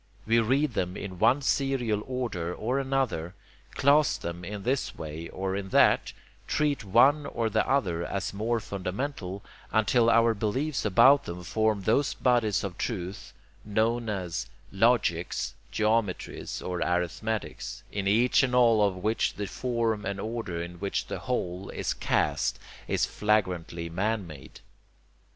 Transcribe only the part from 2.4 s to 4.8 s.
or another, class them in